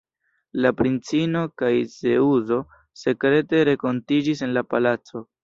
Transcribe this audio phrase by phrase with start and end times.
[0.65, 2.59] La princino kaj Zeŭso
[3.03, 5.25] sekrete renkontiĝis en la palaco.